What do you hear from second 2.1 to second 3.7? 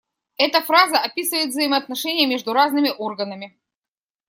между разными органами.